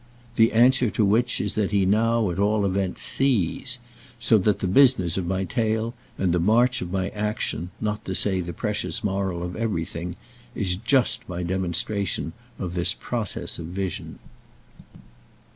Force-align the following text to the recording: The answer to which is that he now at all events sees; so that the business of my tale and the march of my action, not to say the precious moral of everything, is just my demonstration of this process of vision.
The 0.35 0.51
answer 0.51 0.89
to 0.89 1.05
which 1.05 1.39
is 1.39 1.53
that 1.53 1.69
he 1.69 1.85
now 1.85 2.31
at 2.31 2.39
all 2.39 2.65
events 2.65 3.03
sees; 3.03 3.77
so 4.17 4.39
that 4.39 4.57
the 4.57 4.65
business 4.65 5.15
of 5.15 5.27
my 5.27 5.43
tale 5.43 5.93
and 6.17 6.33
the 6.33 6.39
march 6.39 6.81
of 6.81 6.91
my 6.91 7.09
action, 7.09 7.69
not 7.79 8.03
to 8.05 8.15
say 8.15 8.41
the 8.41 8.51
precious 8.51 9.03
moral 9.03 9.43
of 9.43 9.55
everything, 9.55 10.15
is 10.55 10.75
just 10.75 11.29
my 11.29 11.43
demonstration 11.43 12.33
of 12.57 12.73
this 12.73 12.95
process 12.95 13.59
of 13.59 13.67
vision. 13.67 14.17